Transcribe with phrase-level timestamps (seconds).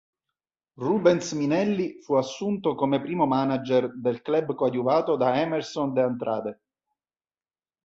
[0.79, 6.59] Rubens Minelli fu assunto come primo manager del club coadiuvato da Emerson de Andrade.